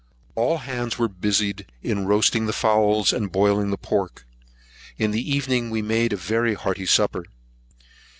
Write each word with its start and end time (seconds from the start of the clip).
All 0.33 0.57
hands 0.57 0.97
were 0.97 1.07
busied 1.07 1.67
in 1.83 2.07
roasting 2.07 2.47
the 2.47 2.53
fowls, 2.53 3.13
and 3.13 3.31
boiling 3.31 3.69
the 3.69 3.77
pork; 3.77 4.25
in 4.97 5.11
the 5.11 5.21
evening 5.31 5.69
we 5.69 5.83
made 5.83 6.11
a 6.11 6.17
very 6.17 6.55
hearty 6.55 6.87
supper. 6.87 7.23